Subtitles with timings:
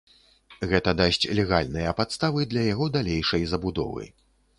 [0.69, 4.09] Гэта дасць легальныя падставы для яго далейшай забудовы.